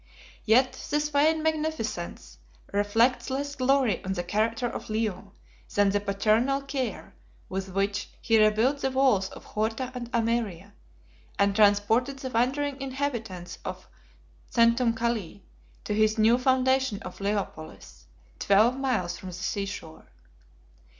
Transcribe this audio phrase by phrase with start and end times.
[0.45, 2.39] Yet this vain magnificence
[2.73, 5.33] reflects less glory on the character of Leo
[5.75, 7.13] than the paternal care
[7.49, 10.71] with which he rebuilt the walls of Horta and Ameria;
[11.37, 13.87] and transported the wandering inhabitants of
[14.51, 15.43] Centumcellae
[15.83, 18.07] to his new foundation of Leopolis,
[18.39, 20.07] twelve miles from the sea shore.